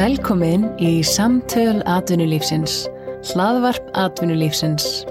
[0.00, 2.86] Velkomin í Samtöl Atvinnulífsins,
[3.34, 5.02] hlaðvarp Atvinnulífsins.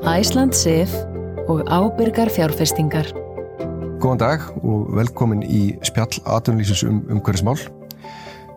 [0.00, 0.94] Æsland Sif
[1.44, 3.10] og ábyrgar fjárfestingar.
[4.00, 7.60] Góðan dag og velkomin í spjall Atvinnulífsins um umhverfismál.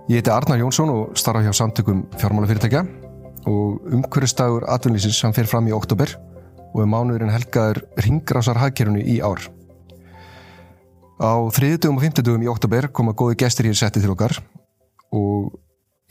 [0.07, 2.85] Ég heiti Arnar Jónsson og starfa hjá samtökum fjármálafyrirtækja
[3.43, 6.15] og umhverfistagur Atvinnulífsins hann fer fram í oktober
[6.71, 9.51] og er mánuðurinn helgaður ringrásar hagkerfunu í ár.
[11.19, 14.39] Á þriðdugum og fymtudugum í oktober koma góði gestur hér setti til okkar
[15.11, 15.51] og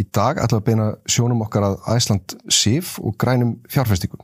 [0.00, 4.22] í dag við að beina sjónum okkar að Æsland SIF og grænum fjárfæstingum.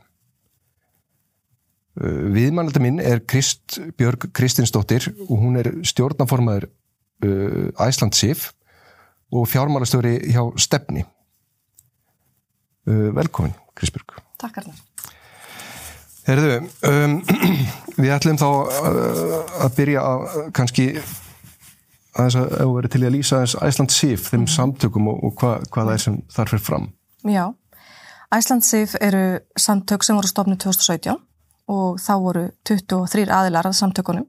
[1.97, 6.69] Uh, Viðmannaldi minn er Krist Björg Kristinsdóttir og hún er stjórnaformaður
[7.25, 8.51] uh, Æsland SIF
[9.33, 11.05] og fjármálastöri hjá Stefni.
[12.87, 14.21] Uh, velkomin Kristbjörg.
[14.41, 14.83] Takk Arnar.
[16.27, 17.13] Herðu, um,
[18.01, 18.47] við ætlum þá
[19.63, 20.25] að byrja að
[20.57, 20.89] kannski
[22.17, 24.51] aðeins að hefur verið til í að lýsa aðeins Æsland SIF, þeim mm.
[24.55, 26.89] samtökum og, og hva, hvað það er sem þarf fyrir fram.
[27.27, 27.45] Já,
[28.35, 29.23] Æsland SIF eru
[29.59, 31.21] samtök sem voru stofnið 2017
[31.71, 34.27] og þá voru 23 aðilar að samtökunum.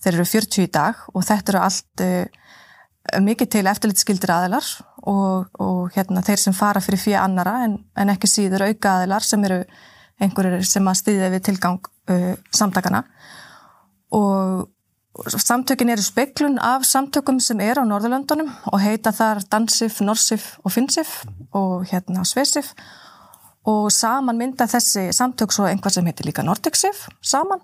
[0.00, 2.40] Þeir eru 40 í dag og þetta eru allt uh,
[3.20, 4.66] mikið til eftirlitskildir aðilar
[5.08, 9.26] og, og hérna, þeir sem fara fyrir fyrir annara en, en ekki síður auka aðilar
[9.26, 9.62] sem eru
[10.20, 11.80] einhverjir sem að stýðja við tilgang
[12.12, 13.04] uh, samtakana
[14.16, 14.68] og
[15.18, 20.72] Samtökin eru speiklun af samtökum sem er á Norðurlöndunum og heita þar Dansif, Norsif og
[20.72, 22.74] Finnsif og hérna Sveisif
[23.66, 27.60] og saman mynda þessi samtök svo einhvað sem heitir líka Nordexif saman.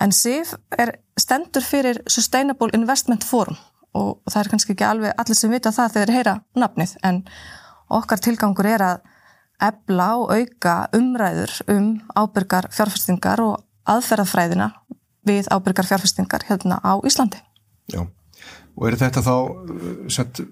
[0.00, 3.56] En SIF er stendur fyrir Sustainable Investment Forum
[3.94, 7.22] og það er kannski ekki alveg allir sem vita það þegar þeir heyra nafnið en
[7.92, 9.02] okkar tilgangur er að
[9.62, 14.70] ebla og auka umræður um ábyrgar fjárfestingar og aðferðafræðina
[15.28, 17.40] við ábyrgar fjárfestingar hérna á Íslandi.
[17.92, 18.02] Já,
[18.76, 20.42] og er þetta þá, uh, sett,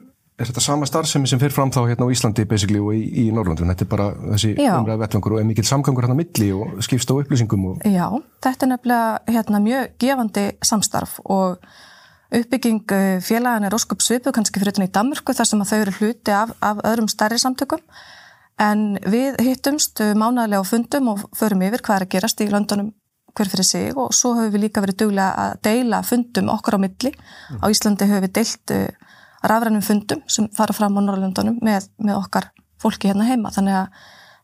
[0.40, 3.26] er þetta sama starfsemi sem fyrir fram þá hérna á Íslandi basically og í, í
[3.34, 3.70] Norrlandun?
[3.72, 7.14] Þetta er bara þessi umræða vettvangur og er mikil samgangur hérna milli og skipst á
[7.18, 7.68] upplýsingum?
[7.72, 7.86] Og...
[7.86, 8.06] Já,
[8.46, 11.60] þetta er nefnilega hérna mjög gefandi samstarf og
[12.30, 15.78] uppbygging uh, félagan er óskup svipu kannski fyrir þetta í Danmörku þar sem að þau
[15.80, 17.82] eru hluti af, af öðrum stærri samtökum
[18.60, 22.50] en við hittumst uh, mánæðilega á fundum og förum yfir hvað er að gerast í
[22.52, 22.92] Londonum
[23.36, 26.82] hver fyrir sig og svo höfum við líka verið duglega að deila fundum okkar á
[26.82, 27.12] milli.
[27.12, 27.60] Mm.
[27.62, 29.10] Á Íslandi höfum við deilt uh,
[29.42, 33.52] rafrænum fundum sem fara fram á Norrlundunum með, með okkar fólki hérna heima.
[33.54, 34.00] Þannig að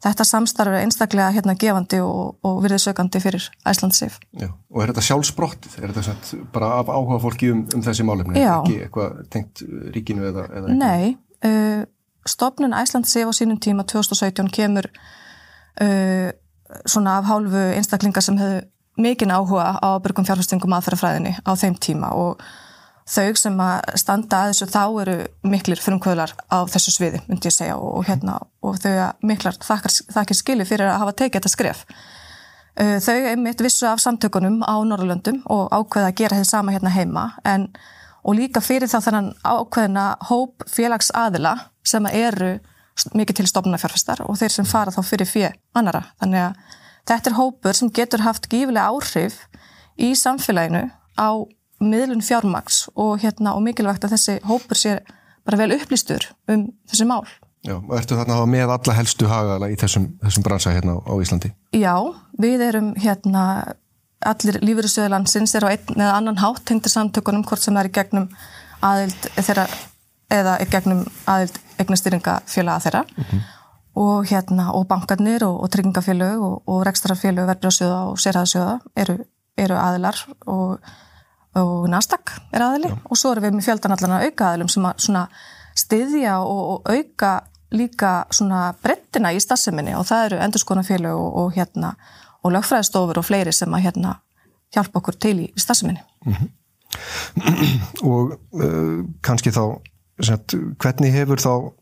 [0.06, 4.18] þetta samstarf er einstaklega hérna gefandi og, og virðisökandi fyrir Æslandsif.
[4.36, 5.76] Já, og er þetta sjálfsbrottið?
[5.80, 8.40] Er þetta satt, bara af áhuga fólki um, um þessi málefni?
[8.40, 8.54] Já.
[8.60, 9.64] Ekki eitthvað tengt
[9.94, 10.80] ríkinu eða, eða eitthvað?
[10.82, 11.16] Nei,
[11.48, 11.84] uh,
[12.28, 14.90] stopnun Æslandsif á sínum tíma 2017 kemur
[15.80, 16.30] uh,
[16.84, 18.66] svona af hálfu einstaklingar sem hefur
[19.00, 22.40] mikinn áhuga á byrgum fjárfestingum aðferðafræðinni á þeim tíma og
[23.06, 27.54] þau sem að standa að þessu þá eru miklir frumkvöðlar á þessu sviði, myndi ég
[27.54, 31.84] segja og, hérna, og þau að miklar þakkir skili fyrir að hafa tekið þetta skref.
[32.76, 36.92] Uh, þau einmitt vissu af samtökunum á Norrlöndum og ákveða að gera þetta sama hérna
[36.92, 37.70] heima en,
[38.26, 41.54] og líka fyrir þá þennan ákveðina hóp félags aðila
[41.86, 42.56] sem eru
[43.16, 46.02] mikið til stofnuna fjárfestar og þeir sem fara þá fyrir fyrir annara.
[46.20, 49.38] Þannig að Þetta er hópur sem getur haft gífilega áhrif
[49.96, 51.28] í samfélaginu á
[51.78, 54.98] miðlun fjármaks og, hérna, og mikilvægt að þessi hópur sé
[55.46, 57.22] bara vel upplýstur um þessi mál.
[57.66, 61.50] Já, og ertu þarna með alla helstu hagala í þessum, þessum bransa hérna á Íslandi?
[61.74, 61.94] Já,
[62.42, 63.42] við erum hérna,
[64.26, 67.96] allir lífyrirsöðurlandsins er á einn eða annan hátt tengtir samtökunum hvort sem það er í
[67.98, 68.28] gegnum
[68.86, 69.66] aðild þeirra
[70.36, 73.04] eða í gegnum aðild eignastýringa fjölaða þeirra.
[73.14, 73.44] Mm -hmm
[73.96, 79.18] og hérna og bankarnir og, og tryggingafélög og, og rekstrarfélög, verbrjóðsjóða og sérhæðsjóða eru,
[79.56, 80.78] eru aðilar og,
[81.56, 82.98] og Nasdaq er aðili Já.
[83.04, 85.40] og svo erum við með fjöldanallana auka aðilum sem að
[85.76, 87.32] stiðja og auka
[87.76, 90.84] líka svona brettina í stafseminni og það eru endurskona
[91.16, 91.96] og hérna
[92.44, 94.14] og lögfræðistofur og fleiri sem að hérna
[94.74, 96.00] hjálpa okkur til í stafseminni.
[96.26, 96.48] Mm -hmm.
[98.02, 99.80] Og uh, kannski þá,
[100.78, 101.72] hvernig hefur þá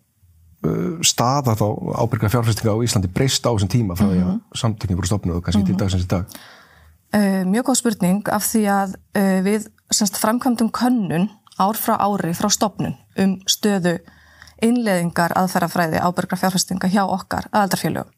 [1.04, 1.64] staða þá
[2.00, 4.42] ábyrga fjárfæstinga á Íslandi breyst á þessum tíma frá því að mhm.
[4.62, 5.78] samtökning voru stopnud og kannski mm -hmm.
[5.78, 6.24] til dagsins í dag?
[7.14, 12.34] Uh, mjög góð spurning af því að uh, við semst, framkvæmdum könnun ár frá ári
[12.34, 13.98] frá stopnun um stöðu
[14.62, 18.10] innleðingar aðferðafræði ábyrga fjárfæstinga hjá okkar aðaldarfélögum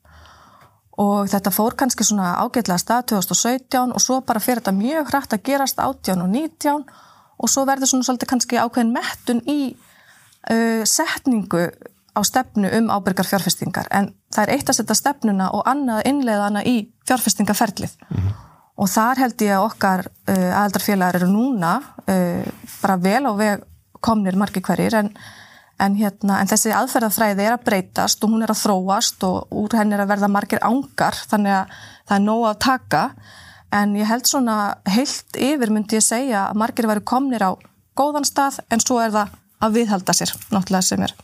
[0.97, 5.37] og þetta fór kannski svona ágætlega stað 2017 og svo bara fyrir þetta mjög hrætt
[5.37, 6.87] að gerast 18 og 19
[7.37, 11.69] og svo verður svona svolítið kannski ákveðin mettun í uh, setningu
[12.17, 13.89] á stefnu um ábyrgar fjárfestingar.
[13.91, 16.77] En það er eitt að setja stefnuna og annað innleiðana í
[17.09, 17.97] fjárfestingaferlið.
[18.09, 18.35] Mm -hmm.
[18.77, 22.45] og þar held ég að okkar uh, aðaldarfélagar eru núna uh,
[22.83, 23.65] bara vel á veg
[24.01, 24.95] komnir margi hverjir.
[24.95, 25.11] En,
[25.77, 29.75] En, hérna, en þessi aðferðafræði er að breytast og hún er að þróast og úr
[29.77, 31.75] henni er að verða margir ángar þannig að
[32.09, 33.03] það er nóg að taka.
[33.77, 34.57] En ég held svona
[34.89, 37.53] heilt yfir myndi ég segja að margir væri komnir á
[37.93, 41.15] góðan stað en svo er það að viðhalda sér náttúrulega sem er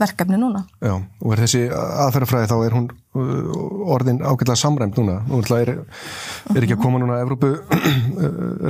[0.00, 0.62] verkefni núna.
[0.84, 5.18] Já, og er þessi aðferðafræði þá er hún uh, orðin ágætlega samræmt núna.
[5.28, 5.72] Nú er,
[6.52, 7.52] er ekki að koma núna Evrópu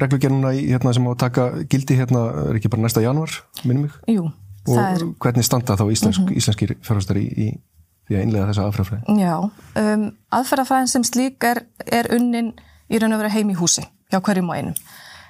[0.03, 3.89] reglugjörnuna í hérna sem á að taka gildi hérna, er ekki bara næsta januar, minnum
[3.89, 3.97] mig?
[4.11, 4.29] Jú,
[4.67, 5.07] og er...
[5.23, 6.43] hvernig standa þá íslensk, mm -hmm.
[6.43, 7.49] íslenskir fjárhastari í, í
[8.07, 9.19] því að innlega þessa aðferðafræði?
[9.23, 9.35] Já,
[9.83, 10.07] um,
[10.39, 12.55] aðferðafræðin sem slík er, er unnin
[12.87, 13.83] í raun og veru heim í húsi
[14.13, 14.79] hjá hverjum og einum.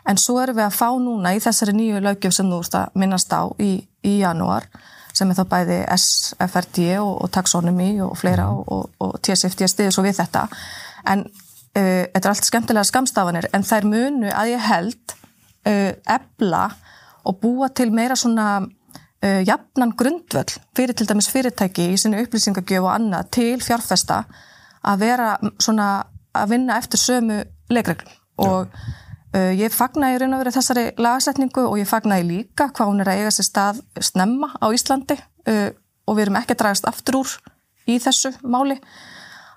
[0.07, 3.01] En svo erum við að fá núna í þessari nýju lögjöf sem þú ert að
[3.01, 4.69] minnast á í, í janúar
[5.17, 8.65] sem er þá bæði SFRD og, og taxonomy og fleira mm.
[8.73, 10.47] og, og TSFD stiður svo við þetta.
[11.13, 16.67] En uh, þetta er allt skemmtilega skamstafanir en þær munu að ég held uh, ebla
[17.27, 22.85] og búa til meira svona uh, jafnan grundvöld fyrir til dæmis fyrirtæki í sinni upplýsingagjöf
[22.85, 24.23] og annað til fjárfesta
[24.87, 25.91] að vera svona
[26.37, 27.41] að vinna eftir sömu
[27.73, 28.13] leikreglum
[28.45, 28.95] og uh,
[29.59, 33.03] ég fagna í raun og verið þessari lagasetningu og ég fagna í líka hvað hún
[33.05, 35.69] er að eiga sér stað snemma á Íslandi uh,
[36.07, 37.35] og við erum ekki að dragast aftur úr
[37.87, 38.79] í þessu máli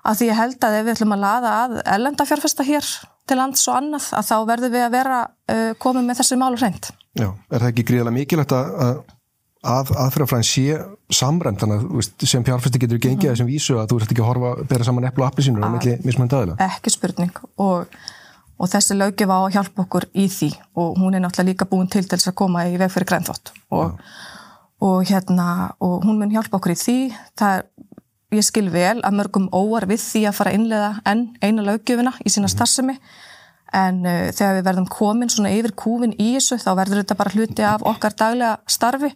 [0.06, 2.90] að því ég held að ef við ætlum að laða að ellenda fjárfesta hér
[3.28, 6.60] til lands og annað að þá verðum við að vera uh, komið með þessi málu
[6.60, 6.92] hreint.
[7.18, 9.02] Já, er það ekki gríðilega mikilvægt að
[9.60, 10.76] að aðferðafræðin sé
[11.12, 13.34] samræmt þannig að sem fjárfæsti getur gengið mm.
[13.34, 15.68] þessum vísu að þú ert ekki að horfa að bera saman epplu og applisínur á
[15.68, 16.56] milli mismönd aðila.
[16.64, 17.98] Ekki spurning og,
[18.60, 20.50] og þessi löggi var að hjálpa okkur í því.
[20.80, 23.54] Og hún er náttúrulega líka búin til til þess að koma í veg fyrir grænþótt
[23.76, 23.96] og,
[24.84, 25.46] og hérna
[25.80, 26.98] og hún mun hjálpa okkur í því.
[27.46, 27.64] Er,
[28.36, 32.14] ég skil vel að mörgum óar við því að fara að innlega enn eina löggjöfina
[32.20, 32.54] í sína mhm.
[32.56, 32.98] starfsemi.
[33.80, 37.34] En uh, þegar við verðum komin svona yfir kúfin í þessu þá verður þetta bara
[37.36, 39.12] hluti af okkar daglega starfi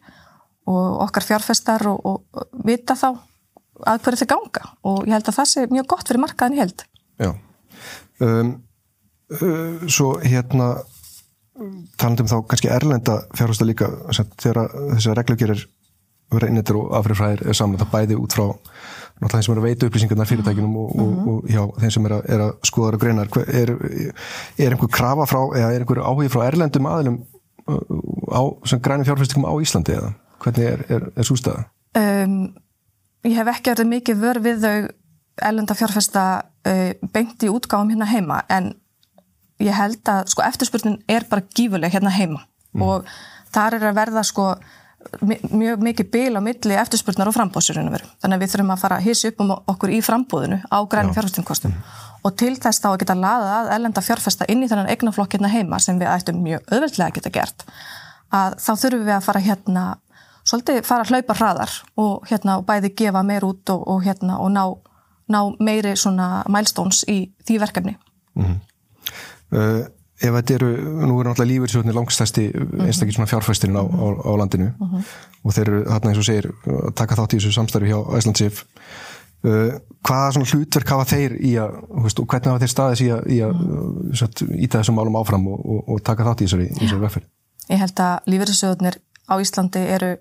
[0.71, 3.11] og okkar fjárfestar og, og vita þá
[3.85, 4.69] að hverju þið ganga.
[4.87, 6.87] Og ég held að það sé mjög gott fyrir markaðin ég held
[7.21, 7.31] Já.
[8.23, 8.55] Um,
[9.31, 10.75] Svo hérna
[12.01, 13.89] talandum þá kannski erlenda fjárfesta líka
[14.43, 15.65] þegar þessar reglugjörir
[16.35, 18.47] vera innettur og afrifræðir er saman það bæði út frá
[19.23, 21.05] náttúrulega þeim sem er að veita upplýsingarnar fyrirtækinum og, mm -hmm.
[21.05, 21.29] og, mhm.
[21.29, 23.71] og já, þeim sem er að, er að skoða og greinar er,
[24.59, 27.21] er einhver krafa frá eða er einhver áhugi frá erlendum aðlum
[27.69, 27.79] uh,
[28.35, 28.43] á
[28.83, 30.13] grænum fjárfestingum á Íslandi eða?
[30.43, 31.65] Hvernig er, er, er svo staða?
[31.95, 32.55] Um,
[33.25, 34.89] ég hef ekki verið mikið vör við þau
[35.43, 36.25] ellenda fjárfesta
[36.67, 38.75] uh, beint í útgáðum hérna heima en
[39.63, 42.43] ég held að sko eftirspurnin er bara gífuleg hérna heima
[42.75, 42.83] mm.
[42.83, 43.11] og
[43.55, 44.55] þar er að verða sko
[45.21, 48.07] mjög mikið bil á milli eftirspurnar og frambóðsirinu veru.
[48.23, 51.13] Þannig að við þurfum að fara að hissi upp um okkur í frambóðinu á grænum
[51.17, 51.99] fjárfestingkostum mm.
[52.25, 55.53] og til þess þá að geta laðað að ellenda fjárfesta inn í þennan eignaflokk hérna
[55.53, 57.67] heima sem við ættum mjög öðvöldlega að geta gert
[58.35, 59.85] að þá þurfum við að fara hérna
[60.45, 64.39] svolítið fara að hlaupa hraðar og, hérna, og bæði gefa meir út og, og, hérna,
[64.43, 64.65] og ná,
[65.33, 67.97] ná meiri svona milestones í því verkefni.
[68.39, 68.59] Mm.
[69.55, 69.85] Uh,
[70.23, 70.69] ef þetta eru,
[71.05, 72.85] nú eru náttúrulega lífyrsjóðinni langstæsti mhm.
[72.87, 75.03] einstaklega svona fjárfæstirinn á, á, á landinu mm -hmm.
[75.43, 78.65] og þeir eru þarna eins og segir að taka þátt í þessu samstarfi hjá Æslandsif.
[79.45, 81.73] Uh, hvaða svona hlutverk hafa þeir í að,
[82.03, 84.55] veist, og hvernig hafa þeir staðis í að, í að mm.
[84.65, 87.27] íta þessum málum áfram og taka þátt í þessari, þessari veffer?
[87.69, 88.97] Ég held að lífyrsjóðinir
[89.29, 90.17] á Íslandi eru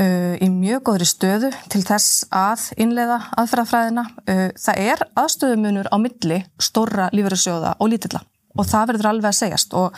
[0.00, 4.04] Uh, í mjög góðri stöðu til þess að innleiða aðferðafræðina.
[4.24, 8.22] Uh, það er aðstöðumunur á milli stóra lífverðarsjóða og lítilla
[8.56, 9.76] og það verður alveg að segjast.
[9.78, 9.96] Og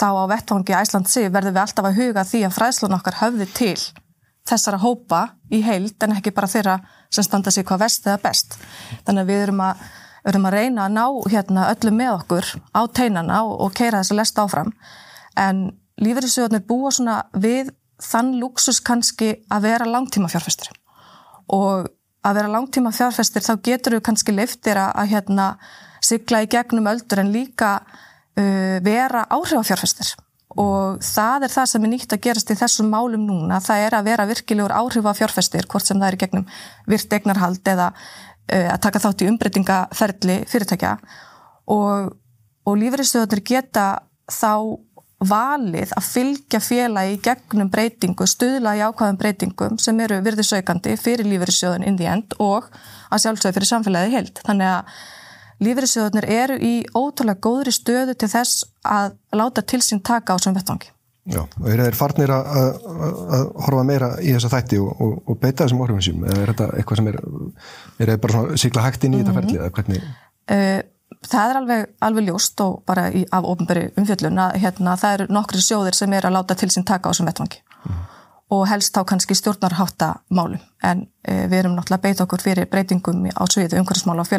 [0.00, 3.74] þá á vettvangi Æslandsi verður við alltaf að huga því að fræðslun okkar höfði til
[4.48, 5.20] þessara hópa
[5.52, 6.78] í heild en ekki bara þeirra
[7.12, 8.56] sem standa sig hvað vest eða best.
[9.06, 9.84] Þannig að við erum að,
[10.32, 11.04] erum að reyna að ná
[11.34, 14.72] hérna, öllum með okkur á teinana og, og keira þess að lesta áfram.
[15.38, 15.62] En
[16.00, 20.72] lífverðarsjóðanir búa svona við þann luxus kannski að vera langtíma fjárfæstir
[21.52, 21.90] og
[22.24, 25.46] að vera langtíma fjárfæstir þá getur þú kannski leiftir að, að hérna,
[26.04, 30.16] sigla í gegnum öldur en líka uh, vera áhrifafjárfæstir
[30.58, 33.96] og það er það sem er nýtt að gerast í þessum málum núna, það er
[33.96, 36.46] að vera virkilegur áhrifafjárfæstir, hvort sem það er í gegnum
[36.90, 40.96] virt egnarhald eða uh, að taka þátt í umbreytingaferli fyrirtækja.
[41.70, 42.10] Og,
[42.66, 43.86] og lífriðstöðunir geta
[44.30, 44.80] þá
[45.20, 51.84] valið að fylgja félagi gegnum breytingu, stuðla í ákvæðum breytingum sem eru virðisaukandi fyrir lífeyrissjóðun
[51.86, 52.70] in the end og
[53.12, 54.40] að sjálfsögðu fyrir samfélagið heilt.
[54.46, 54.94] Þannig að
[55.64, 60.56] lífeyrissjóðunir eru í ótrúlega góðri stöðu til þess að láta til sín taka á sem
[60.56, 60.90] vettvangi.
[61.30, 62.46] Já, og eru þeir farnir að,
[63.36, 66.52] að horfa meira í þessa þætti og, og, og beita þessum orðum sem, eða er
[66.54, 67.18] þetta eitthvað sem er,
[68.06, 70.08] er bara svona sigla hægt inn í þetta ferli, eða hvernig?
[71.30, 75.28] Það er alveg, alveg ljóst og bara í, af ofnbæri umfjöllun að hérna, það eru
[75.36, 78.02] nokkri sjóðir sem er að láta til sín taka á þessum vettvangi mm.
[78.56, 83.44] og helst þá kannski stjórnarháttamálum en uh, við erum náttúrulega beit okkur fyrir breytingum á
[83.52, 84.30] sviðu umhverfismála og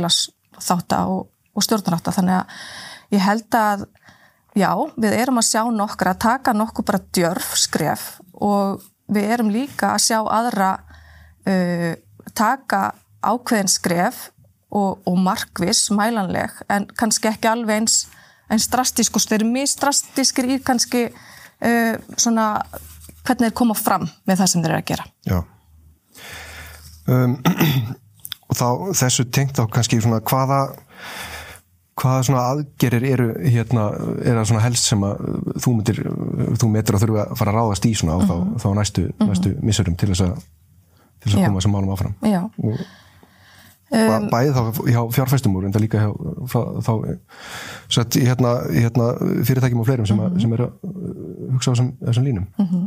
[0.52, 3.86] félagsþátta og, og stjórnarhátta þannig að ég held að
[4.56, 9.52] já, við erum að sjá nokkra að taka nokkuð bara djörf skref og við erum
[9.52, 10.72] líka að sjá aðra
[11.48, 11.94] uh,
[12.34, 14.32] taka ákveðin skref
[14.72, 18.06] og, og markvis, mælanleg en kannski ekki alveg eins
[18.52, 22.48] eins drastísk og þeir eru mist drastískir í kannski uh, svona
[23.22, 25.06] hvernig þeir koma fram með það sem þeir eru að gera.
[25.30, 25.38] Já.
[27.12, 27.38] Um,
[28.52, 28.68] og þá
[29.04, 30.64] þessu tengt á kannski svona hvaða
[32.02, 33.90] hvaða svona aðgerir eru hérna,
[34.24, 35.22] er það svona helst sem að
[35.62, 36.02] þú myndir,
[36.60, 38.32] þú myndir að þurfa að fara að ráðast í svona á mm -hmm.
[38.32, 38.58] þá, mhm.
[38.64, 39.30] þá næstu, mm -hmm.
[39.30, 40.34] næstu missurum til þess að
[41.22, 42.14] til þess að koma þessum málum áfram.
[42.26, 42.42] Já.
[42.64, 42.80] Og
[43.92, 46.12] Um, bæðið þá hjá fjárfæstum úr en það líka hjá
[46.48, 46.94] þá, þá
[48.24, 49.08] hérna, hérna,
[49.44, 50.40] fyrirtækjum og fleirum sem, að, mhm.
[50.40, 50.72] sem er að
[51.52, 52.86] hugsa á þessum, línum mm -hmm.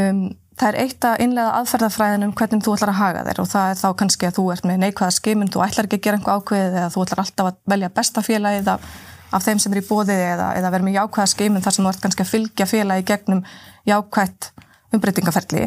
[0.00, 3.48] um, Það er eitt að innlega aðferðafræðin um hvernig þú ætlar að haga þér og
[3.50, 6.20] það er þá kannski að þú ert með neikvæða skimun, þú ætlar ekki að gera
[6.20, 8.86] einhver ákveðið eða þú ætlar alltaf að velja besta félagið af,
[9.34, 11.90] af þeim sem er í bóðið eða, eða verður með jákvæða skimun þar sem þú
[11.90, 13.42] ert kannski að fylgja félagi gegnum
[13.90, 14.50] jákvætt
[14.94, 15.66] umbreytingaferli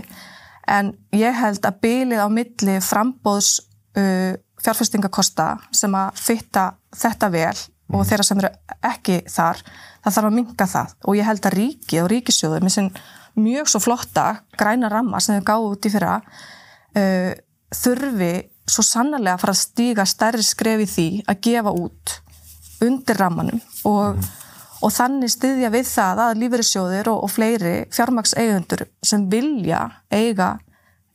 [0.67, 3.57] en ég held að bylið á milli frambóðs
[3.99, 7.57] uh, fjárfestingakosta sem að fitta þetta vel.
[7.87, 8.07] Og mhm.
[8.09, 8.51] þeirra sem eru
[8.89, 9.61] ekki þar,
[10.03, 12.91] það þarf að minga það og ég held að ríki og ríkisjóður með sinn
[13.37, 14.27] mjög svo flotta
[14.57, 17.33] græna ramma sem þau gáðu út í fyrra uh,
[17.75, 18.31] þurfi
[18.67, 22.17] svo sannarlega að fara að stíga stærri skref í því að gefa út
[22.83, 24.29] undir rammanum og, mm.
[24.83, 30.57] og þannig styðja við það að lífeyrissjóðir og, og fleiri fjármakseigundur sem vilja eiga,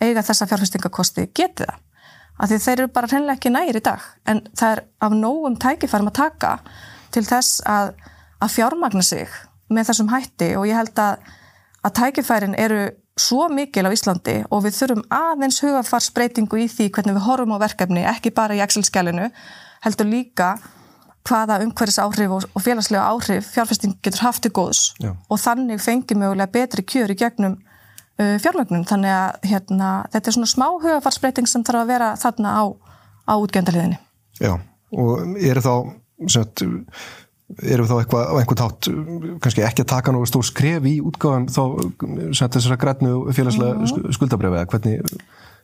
[0.03, 1.81] eiga þessa fjárfestingakosti geti það
[2.41, 4.09] því þeir eru bara hreinlega ekki nægir í dag.
[4.27, 6.57] En það er af nógum tækifærum að taka
[7.13, 7.95] til þess að,
[8.43, 9.31] að fjármagna sig
[9.73, 10.51] með þessum hætti.
[10.59, 11.33] Og ég held að,
[11.85, 12.83] að tækifærin eru
[13.21, 17.63] svo mikil á Íslandi og við þurfum aðeins hugafarsbreytingu í því hvernig við horfum á
[17.63, 19.29] verkefni, ekki bara í Excel-skjælinu,
[19.85, 20.55] heldur líka
[21.29, 24.95] hvaða umhverfis áhrif og, og félagslega áhrif fjárfesting getur haft til góðs.
[24.99, 25.13] Já.
[25.29, 27.61] og þannig fengi mögulega betri kjör í gegnum
[28.21, 32.51] Uh, fjármögnum þannig að hérna, þetta er svona smá hugafarsbreyting sem þarf að vera þarna
[32.61, 32.65] á,
[33.25, 33.97] á útgjöndarliðinni.
[34.37, 34.53] Já,
[34.93, 35.75] og eru þá
[36.29, 36.63] sagt,
[37.63, 38.91] eru þá eitthvað á einhvern tátt
[39.45, 41.63] kannski ekki að taka náðu stór skref í útgáðan þá
[42.37, 44.13] sagt, þessara grætnu félagslega mm -hmm.
[44.19, 45.17] skuldabrefið eða hvernig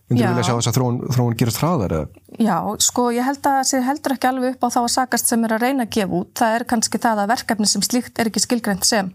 [0.08, 1.94] myndir þú vilja sjá þess að þróun, þróun gerast hraðar?
[1.98, 2.06] Eða?
[2.48, 2.56] Já,
[2.88, 5.56] sko ég held að það heldur ekki alveg upp á þá að sakast sem er
[5.56, 8.44] að reyna að gefa út, það er kannski það að verkefni sem slíkt er ekki
[8.44, 9.12] skilgreint sem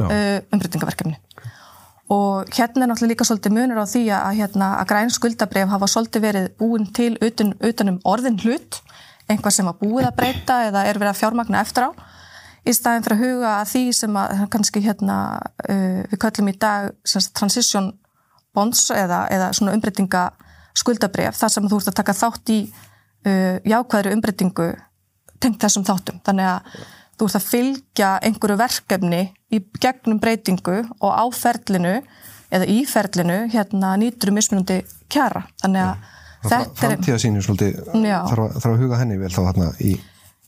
[0.00, 1.20] uh, umbreytingaverkefni
[2.12, 5.88] og hérna er náttúrulega líka svolítið munur á því að, hérna, að græn skuldabref hafa
[5.90, 8.80] svolítið verið búin til utan, utanum orðin hlut,
[9.26, 11.90] einhvað sem var búið að breyta eða er verið að fjármagna eftir á
[12.66, 15.16] í staðin fyrir að huga að því sem að kannski hérna
[15.68, 17.92] uh, við kallum í dag sagt, transition
[18.56, 20.24] bonds eða, eða svona umbreytinga
[20.76, 24.68] skuldabref þar sem þú ert að taka þátt í uh, jákvæðri umbreytingu
[25.42, 26.20] tengt þessum þáttum.
[26.26, 26.84] Þannig að
[27.16, 32.00] þú ert að fylgja einhverju verkefni í gegnum breytingu og á ferlinu
[32.52, 34.80] eða í ferlinu hérna nýtur um mismunandi
[35.12, 35.46] kjara.
[35.62, 39.70] Þannig að ja, þetta er framtíðasínu svolítið þarf þarf að huga henni vel þá hérna
[39.80, 39.96] í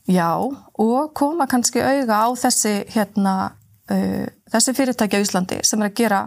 [0.09, 3.33] Já og koma kannski auga á þessi hérna
[3.93, 6.21] uh, þessi fyrirtæki á Íslandi sem er að gera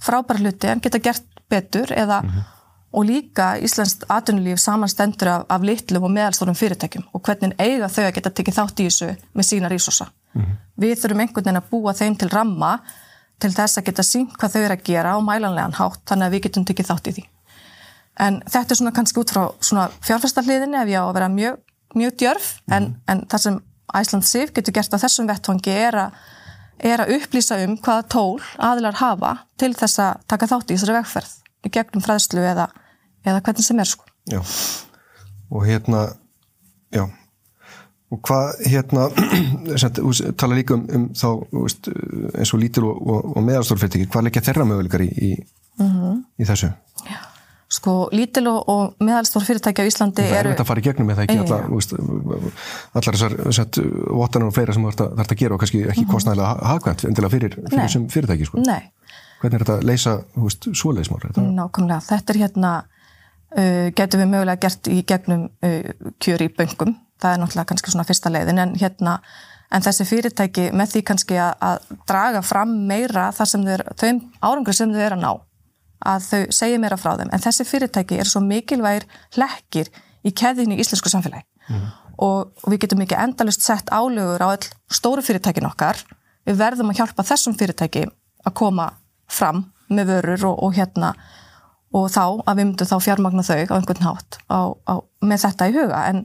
[0.00, 2.52] frábæra hluti en geta gert betur eða mm -hmm
[2.92, 8.04] og líka Íslands atvinnulíf samanstendur af, af litlum og meðalstórum fyrirtækjum og hvernig eiga þau
[8.06, 10.06] að geta tekið þátt í þessu með sína rísosa.
[10.34, 10.56] Mm -hmm.
[10.76, 12.72] Við þurfum einhvern veginn að búa þeim til ramma
[13.38, 16.32] til þess að geta sínt hvað þau eru að gera á mælanlegan hátt þannig að
[16.32, 17.24] við getum tekið þátt í því.
[18.18, 21.56] En þetta er svona kannski út frá svona fjárfæstarliðinni ef ég á að vera mjög,
[21.94, 22.76] mjög djörf mm -hmm.
[22.76, 23.60] en, en það sem
[23.94, 26.10] Æsland SIF getur gert á þessum vettvangi er að
[26.78, 30.98] er að upplýsa um hvaða tól aðilar hafa til þess að taka þátt í þessari
[30.98, 32.68] vegferð í gegnum fræðslu eða
[33.26, 34.06] eða hvernig sem er sko.
[34.30, 34.40] Já,
[35.50, 36.02] og hérna,
[36.94, 37.04] já,
[38.12, 39.06] og hvað hérna,
[40.00, 41.92] þú tala líka um, um þá veist,
[42.34, 45.30] eins og lítil og, og, og meðalstórfyrirtæki, hvað leikja þeirra möguleikar í, í,
[45.80, 46.20] mm -hmm.
[46.38, 46.72] í þessu?
[47.06, 47.18] Já,
[47.78, 50.30] sko lítil og, og meðalstórfyrirtæki á Íslandi eru...
[50.30, 51.94] Það er verið að fara í gegnum eða ekki alla, veist,
[52.92, 56.12] allar þessar votanar og fleira sem það ert að gera og kannski ekki mm -hmm.
[56.14, 58.62] kostnæðilega hagvænt endilega fyrir, fyrir þessum fyrirtæki sko.
[58.66, 58.92] Nei.
[59.40, 60.14] Hvernig er þetta að leysa
[60.72, 61.20] svoleiðismál?
[61.56, 65.90] Nákvæmlega, þetta er hérna uh, getum við mögulega gert í gegnum uh,
[66.22, 68.62] kjör í böngum, það er náttúrulega kannski svona fyrsta leiðin.
[68.62, 69.18] En hérna
[69.74, 74.10] en þessi fyrirtæki með því kannski að, að draga fram meira þar sem eru, þau
[74.48, 75.32] árangur sem þau eru að ná
[76.06, 77.32] að þau segja meira frá þeim.
[77.32, 79.90] En þessi fyrirtæki er svo mikilvægir hlekkir
[80.26, 81.46] í keðinu í íslensku samfélagi.
[81.66, 81.86] Mm.
[82.22, 85.98] og, og við getum ekki endalust sett álögur á all stóru fyrirtækin okkar.
[86.46, 88.92] Við verðum að hjálpa þessum fyrirtæki að koma
[89.30, 91.14] fram með vörur og, og hérna
[91.96, 95.68] og þá að við myndum þá fjármagna þau á einhvern hátt á, á, með þetta
[95.70, 96.22] í huga en,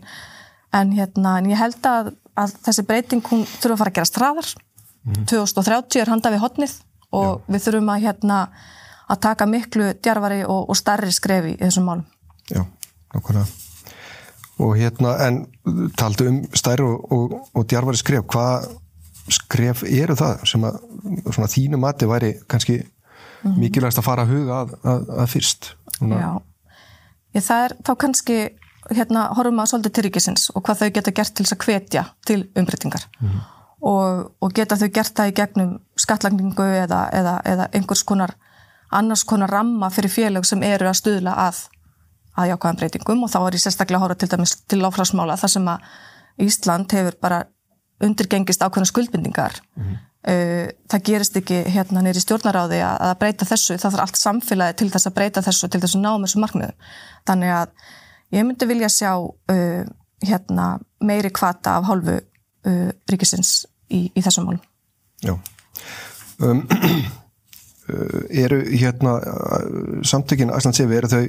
[0.75, 4.09] en hérna en ég held að, að þessi breyting hún þurfa að fara að gera
[4.09, 5.25] straðar mm.
[5.29, 6.77] 2030 er handa við hotnið
[7.11, 7.41] og Já.
[7.53, 8.43] við þurfum að hérna
[9.11, 12.07] að taka miklu djarfari og, og starri skrefi í þessum málum
[12.51, 12.63] Já,
[13.13, 13.49] nákvæmlega
[14.61, 15.41] og hérna en
[15.97, 18.67] taldu um stærri og, og, og djarfari skref hvað
[19.31, 20.79] skref eru það sem að
[21.31, 22.87] svona, þínu mati væri kannski mm
[23.43, 23.59] -hmm.
[23.59, 26.19] mikilvægast að fara að huga að, að, að fyrst svona.
[26.19, 26.41] Já,
[27.31, 28.37] Ég, það er þá kannski
[28.91, 32.05] hérna horfum að svolítið til ríkisins og hvað þau geta gert til þess að hvetja
[32.25, 33.41] til umbreytingar mm -hmm.
[33.81, 38.35] og, og geta þau gert það í gegnum skattlagningu eða, eða, eða einhvers konar
[38.91, 41.67] annars konar ramma fyrir félag sem eru að stuðla að
[42.37, 45.49] að jákvæðan breytingum og þá er ég sérstaklega að hóra til dæmis til láfrásmála þar
[45.55, 45.79] sem að
[46.41, 47.43] Ísland hefur bara
[48.05, 49.61] undirgengist ákveðna skuldbindingar.
[49.75, 50.07] Mm -hmm.
[50.91, 54.89] það gerist ekki hérna nýri stjórnaráði að, að breyta þessu, það þarf allt samfélagi til
[54.93, 56.73] þess að breyta þessu, til þess að ná með þessu markmiðu
[57.25, 57.71] þannig að
[58.31, 59.83] ég myndi vilja sjá uh,
[60.27, 60.67] hérna
[61.01, 64.61] meiri kvata af hálfu uh, ríkisins í, í þessum málum.
[65.25, 65.35] Já.
[66.41, 66.63] Um,
[68.45, 69.17] eru hérna
[70.07, 71.25] samtökin Æslandssefi, eru þau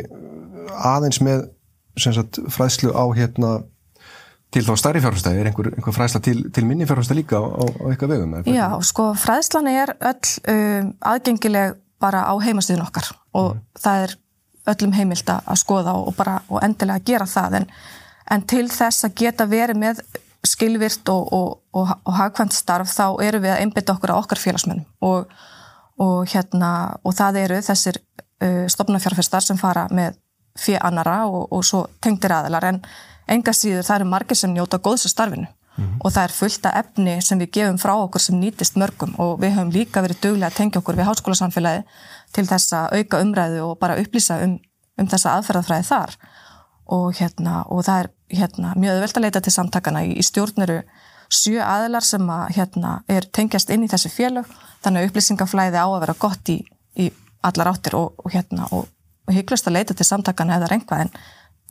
[0.93, 1.49] aðeins með
[1.99, 3.52] sagt, fræðslu á hérna
[4.53, 7.65] til þá stærri fjárfæstæði, er einhver, einhver fræðsla til, til minni fjárfæstæði líka á, á,
[7.65, 8.35] á eitthvað vegum?
[8.53, 13.63] Já, sko fræðslan er öll um, aðgengileg bara á heimastíðin okkar og mm.
[13.81, 14.17] það er
[14.73, 17.71] öllum heimilt að skoða og bara og endilega að gera það en,
[18.35, 20.03] en til þess að geta verið með
[20.47, 24.43] skilvirt og, og, og, og hagkvæmt starf þá eru við að einbytta okkur á okkar
[24.43, 24.87] félagsmennum
[26.03, 26.73] og hérna
[27.07, 30.19] og það eru þessir uh, stopnafjárfæstar sem fara með
[30.59, 32.81] fyrir annara og svo tengtir aðlar en
[33.29, 35.49] enga síður það eru margir sem njóta góðs að starfinu.
[35.73, 36.00] Mm -hmm.
[36.05, 39.14] og það er fullt af efni sem við gefum frá okkur sem nýtist mörgum.
[39.19, 41.83] Og við höfum líka verið duglega að tengja okkur við háskólasamfélagi
[42.33, 44.59] til þess að auka umræðu og bara upplýsa um,
[45.00, 46.11] um þessa aðferðafræði þar.
[46.87, 50.83] Og hérna og það er hérna mjög öðvöld að leita til samtakana í, í stjórnuru
[51.33, 54.49] sjö aðlar sem að hérna er tengjast inn í þessi félög.
[54.85, 56.59] Þannig að upplýsingaflæði á að vera gott í,
[57.01, 57.11] í
[57.42, 58.88] allar áttir og, og hérna og,
[59.29, 61.14] og hygglust að leita til samtakana eða reynga en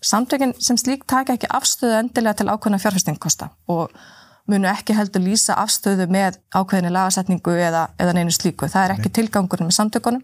[0.02, 3.94] Samtökin sem slík taka ekki afstöðu endilega til ákveðna fjárfestingkosta og
[4.50, 8.70] munu ekki heldur lýsa afstöðu með ákveðinni lagasetningu eða, eða neinu slíku.
[8.72, 10.24] Það er ekki tilgangurinn með samtökunum.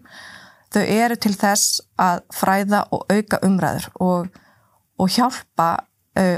[0.74, 4.40] Þau eru til þess að fræða og auka umræður og,
[4.98, 5.70] og hjálpa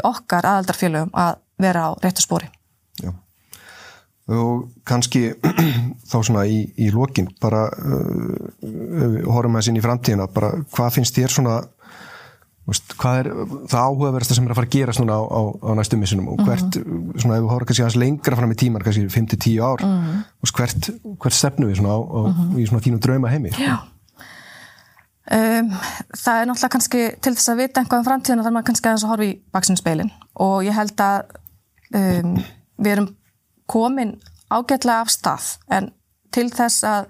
[0.05, 2.49] okkar aðaldarfélögum að vera á réttu spóri.
[3.01, 3.13] Já.
[4.31, 5.31] Og kannski
[6.11, 10.97] þá svona í, í lokin bara uh, horfum við að sinni í framtíðina, bara hvað
[10.99, 11.61] finnst þér svona
[12.71, 13.29] Veist, hvað er
[13.71, 16.43] það áhugaverðasta sem er að fara að gera svona á, á, á næstu missunum og
[16.47, 17.17] hvert, mm -hmm.
[17.19, 20.21] svona ef við horfum kannski aðeins lengra fram í tímar, kannski 5-10 ár mm -hmm.
[20.43, 22.59] veist, hvert, hvert stefnu við svona á, mm -hmm.
[22.59, 23.51] í svona þínu drauma heimi
[25.31, 25.67] um,
[26.15, 29.05] Það er náttúrulega kannski til þess að vita einhvað um framtíðina þar maður kannski aðeins
[29.05, 31.21] að horfa í baksinnspeilin og ég held að
[31.95, 32.37] um,
[32.79, 33.09] við erum
[33.67, 34.17] komin
[34.51, 35.93] ágætlega af stað en
[36.31, 37.07] til þess að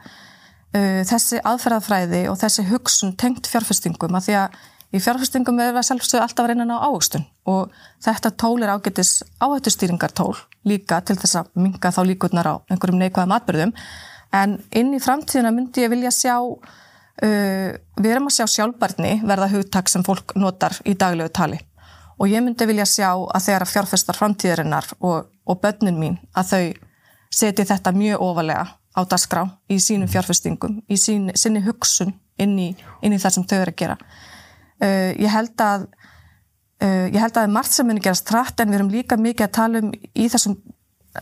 [0.77, 5.87] uh, þessi aðferðafræði og þessi hugsun tengt fjárfestingum að því að Í fjárfestingum er við
[5.87, 10.33] sjálfsögðu alltaf að reyna á águstun og þetta tól er ágættis áhættustýringartól
[10.67, 13.75] líka til þess að minga þá líkurnar á einhverjum neikvæðum atbyrðum
[14.35, 17.69] en inn í framtíðuna myndi ég vilja sjá, uh,
[18.03, 21.61] við erum að sjá sjálfbarni verða hugtak sem fólk notar í daglegu tali.
[22.19, 26.65] Og ég myndi vilja sjá að þegar fjárfestar framtíðarinnar og, og börnun mín að þau
[27.31, 28.67] seti þetta mjög ofalega
[28.99, 32.11] á dasgrá í sínum fjárfestingum, í sín, sinni hugsun
[32.43, 32.69] inn í,
[33.07, 33.97] inn í það sem þau eru að gera
[34.81, 35.87] Uh, ég held að
[36.81, 39.57] uh, ég held að margt sem muni gerast trætt en við erum líka mikið að
[39.59, 40.57] tala um í þessum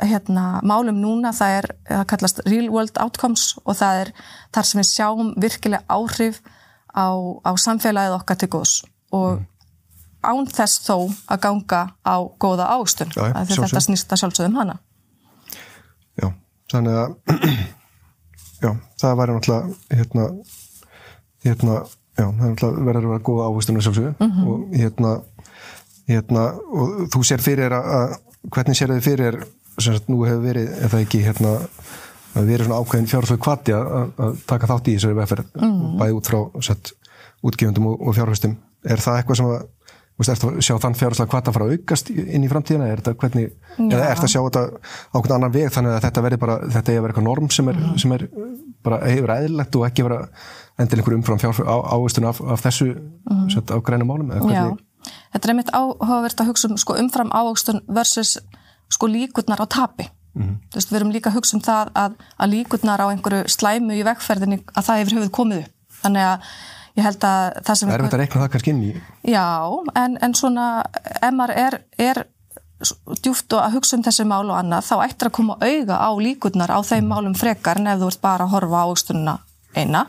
[0.04, 4.10] hérna, málum núna það er, það kallast real world outcomes og það er
[4.54, 6.42] þar sem við sjáum virkilega áhrif
[6.92, 7.08] á,
[7.44, 8.74] á samfélagið okkar til góðs.
[9.16, 9.46] Og mm.
[10.28, 10.96] án þess þó
[11.30, 14.78] að ganga á góða ástun þetta snýst að sjálfsögðum hana.
[16.20, 16.28] Já,
[16.72, 17.38] þannig að
[18.64, 20.28] já, það væri náttúrulega hérna
[21.46, 21.80] hérna
[22.18, 24.48] Já, það verður að vera góða ávustunum sjálfsögðu mm -hmm.
[24.48, 25.12] og hérna,
[26.08, 28.16] hérna og þú sér fyrir að, að
[28.54, 29.40] hvernig sér þið fyrir
[29.78, 31.54] sem sagt nú hefur verið, ef það ekki hérna
[32.34, 35.98] að verið svona ákveðin fjárháslega kvati að, að taka þátt í þessari vefferð mm -hmm.
[35.98, 36.92] bæði út frá sett
[37.42, 38.56] útgefundum og, og fjárhástum.
[38.84, 39.66] Er það eitthvað sem að
[40.18, 42.48] Þú veist, er það að sjá þann fjárháslega hvað það fara að aukast inn í
[42.50, 43.84] framtíðina, er það hvernig, Já.
[43.84, 44.62] eða er það að sjá þetta
[45.14, 47.68] á hvern annan veg þannig að þetta verður bara, þetta er vera eitthvað norm sem
[47.70, 47.92] er, mm.
[48.02, 48.24] sem er
[48.82, 50.18] bara hefur eðlilegt og ekki vera
[50.78, 53.48] endil einhver umfram ávistunum af, af þessu mm.
[53.54, 54.30] set, af grænum málum
[55.32, 58.38] þetta er einmitt áhugavert að hugsa um sko, umfram ávistun versus
[58.92, 60.58] sko líkurnar á tapi Mm.
[60.74, 64.04] Veist, við erum líka að hugsa um það að, að líkurnar á einhverju slæmu í
[64.06, 65.72] vegferðinni að það yfir höfuð komið upp.
[65.98, 66.50] Þannig að
[66.98, 67.90] ég held að það sem...
[67.90, 68.90] Er þetta að reikna það kannski inn í?
[69.32, 69.46] Já,
[70.02, 70.66] en, en svona
[71.34, 72.22] maður er, er
[73.24, 76.10] djúft og að hugsa um þessi mál og annað þá ættir að koma auga á
[76.22, 79.38] líkurnar á þeim málum frekar en ef þú ert bara að horfa á aukstununa
[79.74, 80.04] eina.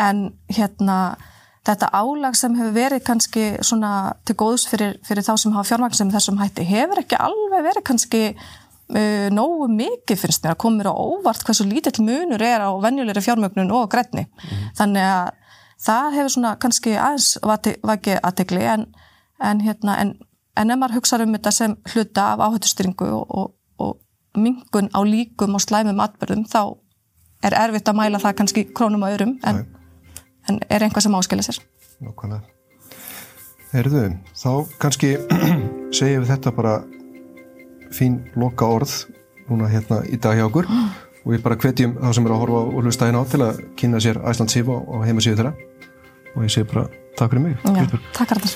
[0.00, 0.96] En hérna
[1.66, 5.98] þetta álag sem hefur verið kannski svona til góðs fyrir, fyrir þá sem hafa fjármagn
[5.98, 10.80] sem þessum hætti hefur ekki alveg verið kannski uh, nógu mikið finnst mér að koma
[10.80, 14.26] mér á óvart hversu lítill munur er á venjulegri fjármögnun og grætni.
[14.26, 14.64] Mm.
[14.80, 15.30] Þannig að
[15.84, 18.86] það hefur svona kannski aðeins vakið aðtegli en,
[19.40, 20.14] en hérna en,
[20.56, 25.00] en ef maður hugsaður um þetta sem hluta af áhættustringu og, og, og mingun á
[25.04, 26.62] líkum og slæmum atbyrðum þá
[27.44, 29.62] er erfitt að mæla það kannski krónum og öðrum en,
[30.50, 31.60] en er einhvað sem áskilja sér.
[32.04, 32.42] Nákvæmlega.
[33.70, 34.50] Herðu, þá
[34.82, 35.12] kannski
[35.96, 36.74] segjum við þetta bara
[37.94, 38.96] fín loka orð
[39.50, 40.70] núna hérna í dag hjá okkur.
[41.20, 43.60] Og við bara hvetjum þá sem eru að horfa og hlusta hérna á til að
[43.76, 45.54] kynna sér Æsland Sif á heimasíðu þeirra.
[46.32, 47.58] Og ég segi bara takk fyrir mig.
[47.60, 48.54] Já, takk þetta